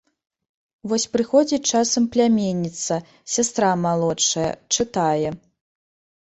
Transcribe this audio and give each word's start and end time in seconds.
Вось 0.93 1.03
прыходзіць 1.15 1.59
часам 1.71 2.07
пляменніца, 2.15 2.93
сястра 3.35 3.69
малодшая, 3.85 4.49
чытае. 4.79 5.29